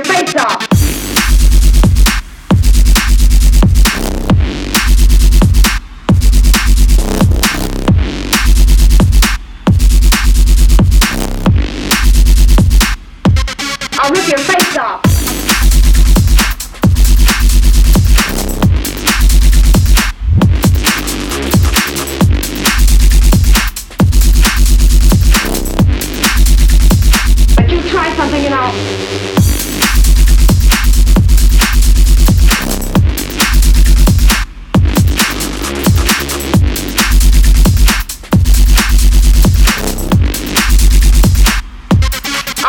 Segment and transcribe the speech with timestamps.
[0.00, 0.08] Rip
[14.28, 15.09] your face off.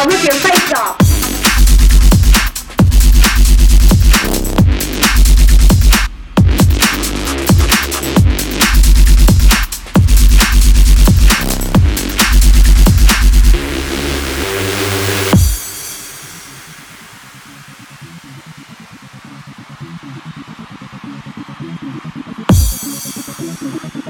[0.00, 0.96] I'll rip your face off.
[23.92, 24.09] Thank